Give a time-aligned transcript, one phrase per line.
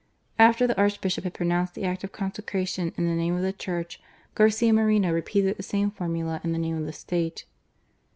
[0.39, 4.01] After the Archbishop had pronounced the Act of Consecration in the name of the Church,
[4.33, 7.45] Garcia Moreno repeated the same formula in the name of the State.